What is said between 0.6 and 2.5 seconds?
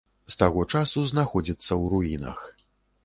часу знаходзіцца ў руінах.